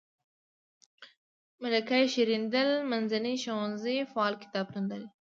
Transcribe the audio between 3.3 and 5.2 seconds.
ښوونځی فعال کتابتون لري.